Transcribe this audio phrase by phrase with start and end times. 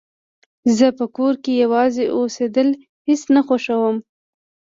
[0.77, 2.69] زه په کور کې يوازې اوسيدل
[3.07, 3.97] هيڅ نه خوښوم